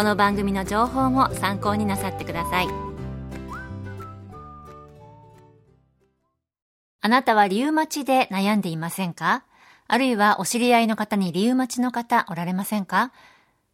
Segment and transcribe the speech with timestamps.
[0.00, 2.68] この番組の情報も参考になさってください
[7.02, 9.44] あなたはリウマチで悩んでいませんか？
[9.88, 13.12] あるいはお知り合いの方にリウマチの方おられませんか？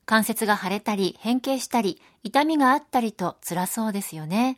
[0.04, 4.56] 関節が腫れたり変形したり痛みがあったりと辛そうですよね。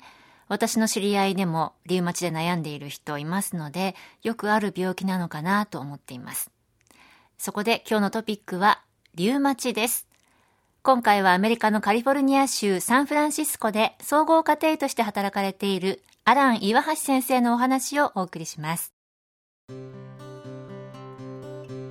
[0.48, 6.50] 私の知り合いでもリウマチで悩んでいる人いますので、よくある病気なのかなと思っています。
[7.36, 8.80] そこで今日のトピックは、
[9.14, 10.07] リウマチです。
[10.82, 18.92] 今回はアメリカのカリフォルニア州サンフランシスコで総合家庭として働かれているアラン岩橋先生のお話をお送りします。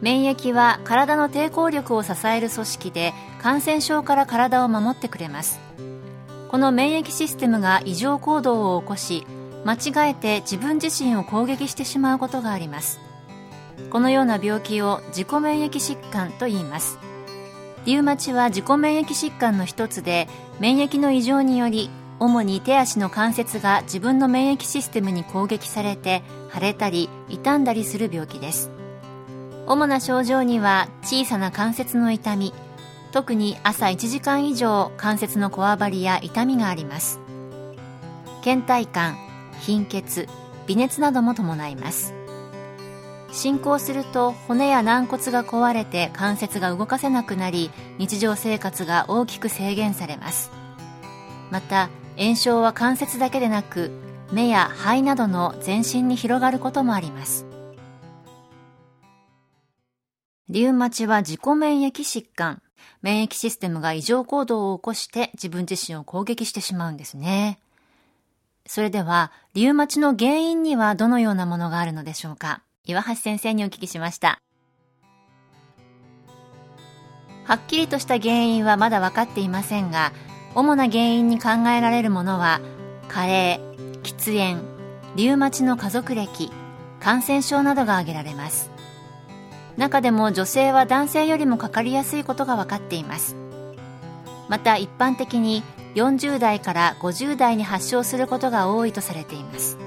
[0.01, 5.59] 免疫は体の抵抗力を支える組織で感染症から体を守ってくれます。
[6.49, 9.25] この免疫システムが異常行動を起こし
[9.65, 12.99] 間違えて自分自身を攻撃してしまうことがあります
[13.89, 16.99] このような病気を自己免疫疾患と言います
[17.87, 20.27] リウマチは自己免疫疾患の一つで
[20.59, 26.21] 免疫の異常により主に手足の関節が自分の免疫システムに攻撃されて
[26.53, 28.71] 腫れたり傷んだりする病気です。
[29.67, 32.53] 主な症状には小さな関節の痛み
[33.13, 37.21] 特に朝1時間以上関節のこわばりや痛みがあります。
[38.43, 39.15] 倦怠感
[39.61, 40.27] 貧血
[40.67, 42.16] 微熱なども伴います。
[43.31, 50.51] 進行すると骨や軟骨が壊れて関節が動かせなくなり日常生活が大きく制限されます。
[51.51, 53.91] また炎症は関節だけでなく
[54.31, 57.45] 目や肺などの全身に広がることもあります。
[60.49, 62.61] リウマチは自己免疫疾患。
[63.01, 67.59] 免疫システムが異常行動を起こして自分自身を攻撃してしまうんですね。
[68.65, 72.61] それでは、リウマチの原因にはどのようなものがあるのでしょうか？
[72.87, 74.41] 岩橋先生にお聞きしました。
[77.43, 80.11] はっきりとした原因はまだ分かっていませんが、
[80.55, 82.61] 主な原因に考えられるものは、
[83.07, 83.59] 加齢、
[84.03, 84.61] 喫煙、
[85.15, 86.51] リウマチの家族歴、
[86.99, 88.77] 感染症などが挙げられます。
[89.77, 93.35] 中でも女性は男性よりもかかりやすいことが分かっています
[94.49, 99.77] また一般的に40代から50代に発症することが多いとされています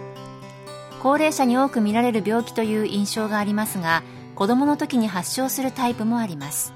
[1.03, 4.03] 高齢者に多く見られる病気という印象がありますが
[4.35, 6.75] 子供の時に発症するタイプもあります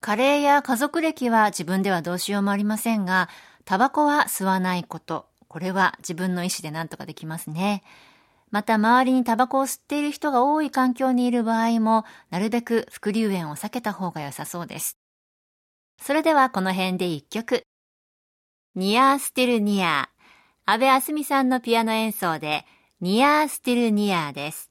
[0.00, 3.28] 加齢や家族歴は自分ではどうしようもありませんが
[3.64, 7.82] タバコは吸わないことこれは自分の意思で何とかできますね
[8.50, 14.98] また周りにタバコを吸っている人が多い環境にいる場合も、なるべく副流炎を避けた方が良さそうです。
[16.02, 17.62] それではこの辺で一曲。
[18.74, 20.19] ニアースティルニアー。
[20.72, 22.64] 安部あすみさんのピアノ演奏で、
[23.00, 24.69] ニアースティルニアーです。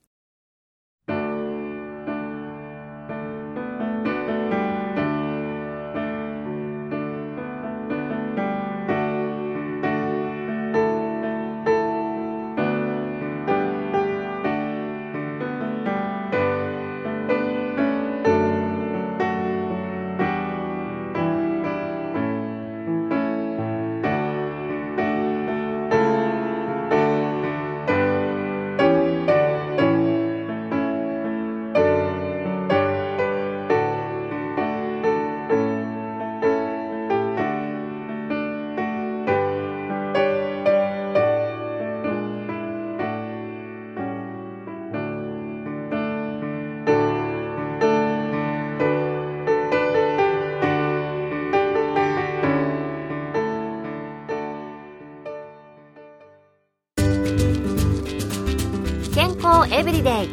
[59.80, 60.28] エブリデイ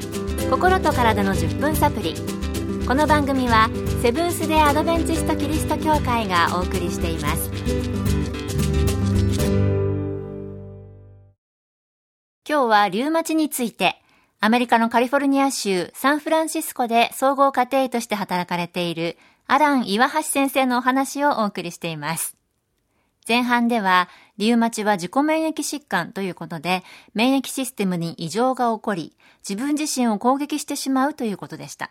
[0.50, 2.16] 心と体の10分サプリ
[2.84, 3.70] この番組は
[4.02, 7.48] セブンス・デ・アドベンチスト・キリスト教会がお送りしています
[12.48, 13.94] 今日はリウマチについて
[14.40, 19.16] アメリカのカリフォルニア州サンフランシスコで総合家庭医として働かれている
[19.46, 22.36] アラン岩橋先生のお話をお送りしています。
[23.28, 24.08] 前半では、
[24.38, 26.84] リウマチは自己免疫疾患ということで、
[27.14, 29.16] 免疫システムに異常が起こり、
[29.48, 31.90] 自分自身を攻撃してしまうということでした。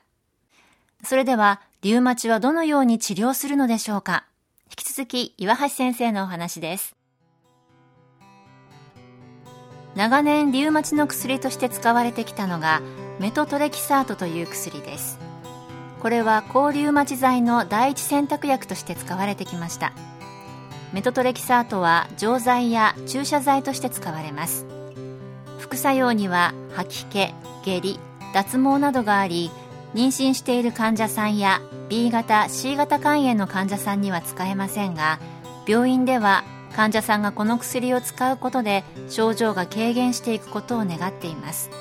[1.04, 4.26] それでは、リウマチはどのように治療するのでしょうか
[4.66, 6.96] 引き続き、岩橋先生のお話です。
[9.96, 12.82] 長年リウマチの薬として使われてきたのが
[13.20, 15.18] メトトレキサートという薬です
[16.02, 19.94] これは抗リウマチ剤の第一選択薬として使われてきました
[20.96, 24.66] メトトレキサートは錠剤や注射剤として使われます。
[25.60, 27.34] 副作用には吐き気
[27.66, 28.00] 下痢
[28.34, 29.52] 脱毛などがあり
[29.94, 31.60] 妊娠している患者さんや
[31.90, 35.20] B 型 C 型肝炎の患者さんには使えませんが
[35.68, 41.72] 病院では患者さんがこの薬を使うことで症状が軽減していくことを願っています。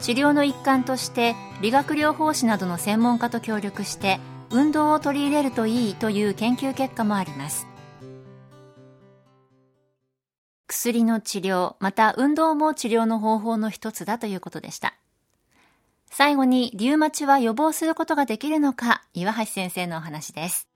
[0.00, 4.20] 治療の一環として理学療法士などの専門家と協力して
[4.50, 7.69] 運動を取り入れるといいという研究結果もあります。
[10.70, 14.94] 薬の治療また運動も治療の方法の一つだということでした。
[16.06, 20.68] 最後にリウマチは予防することができるのか岩橋先生のお話です。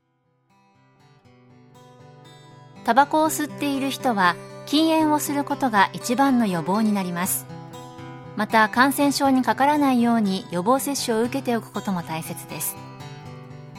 [2.85, 4.35] タバコを吸っている人は
[4.67, 7.46] 禁煙をすることが一番の予防になります。
[8.37, 12.76] また感染症にかからないように予防接種を受けておくことも大切です。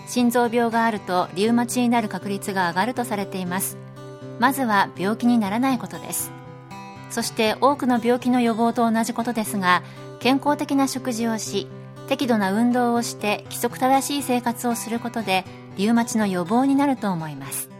[0.07, 3.77] 心臓病があるとリウマチになる確率が上がるとされています。
[4.39, 6.31] まずは病気にならないことです
[7.09, 9.83] そして多くの病気の予防と同じことですが
[10.19, 11.67] 健康的な食事をし
[12.07, 15.43] 適度な運動をして規則正しい生活をすることで
[15.77, 17.75] リウマチの予防になると思います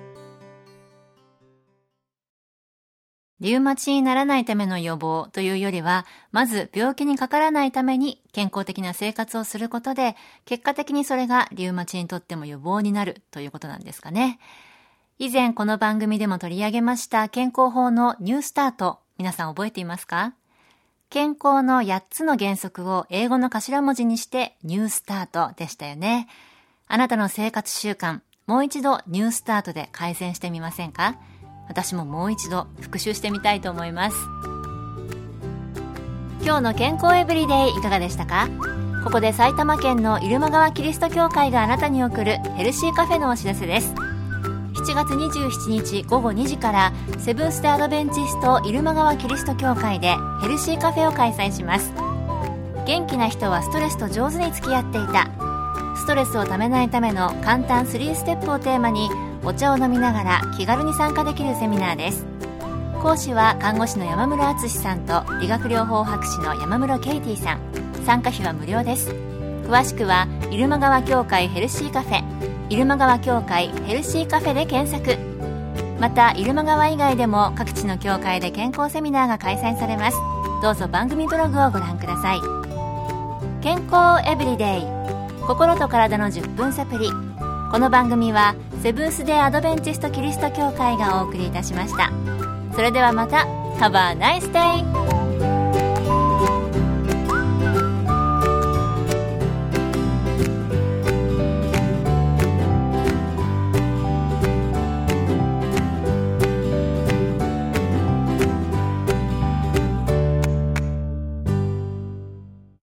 [3.42, 10.16] リウマチにならないための予防というよりは、まず病気にかからないために健康的な生活をすることで、
[10.46, 14.40] 結果的にそれがリウマチにとっても予防になるということなんですかね。
[15.18, 20.34] 以前この番組でも取り上げました健康法のニュースタート、皆さん覚えていますか？
[21.10, 26.28] 健康の8つの原則を英語の頭文字にしてニュースタートでしたよね。
[26.90, 31.16] あなたの生活習慣、もう一度ニュースタートで改善してみませんか？
[31.70, 34.18] 私ももう一度復習してみたいと思います。
[36.42, 38.50] 今日の健康エブリデイいかがでしたか？
[39.06, 43.96] ここで埼玉県の入間川キリスト教会があなたに送るヘルシーカフェのお知らせです。
[44.86, 51.92] 7月27日午後2時からセブンス・デ・アドベンチスト入間川キリスト教会でヘルシーカフェを開催します。
[52.86, 55.28] 元気な人はストレスと上手に付き合っていた。
[55.96, 59.10] ストレスをためないための簡単3ステップをテーマに
[59.44, 62.24] お茶を飲みながら気軽に参加できるセミナーです。
[63.02, 67.60] 講師は看護師の山室敦さんと理学療法博士の山室ケイティさん。
[68.06, 69.10] 参加費は無料です。
[69.68, 72.55] 詳しくは入間川協会ヘルシーカフェ。
[72.70, 75.18] 入間川協会ヘルシーカフェで検索。
[76.00, 80.18] また入間川以外でも各地の協会で健康セミナーが開催されます。
[80.62, 82.40] どうぞ番組ブログをご覧ください。
[83.62, 84.96] 健康エブリデイ。
[85.48, 87.12] 心と体の10分サプリ
[87.72, 92.12] この番組はセブンス・デ・アドベンチスト・キリスト教会がお送りいたしました。
[92.74, 93.46] それではまた。
[93.80, 95.15] Have a nice day!